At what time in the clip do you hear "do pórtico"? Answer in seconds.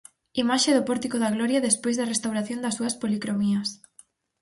0.75-1.17